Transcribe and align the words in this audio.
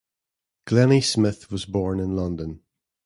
Glennie-Smith 0.65 1.51
was 1.51 1.65
born 1.67 1.99
in 1.99 2.15
London. 2.15 2.63